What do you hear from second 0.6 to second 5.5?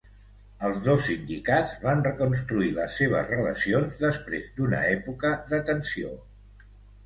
Els dos sindicats van reconstruir les seves relacions després d'una època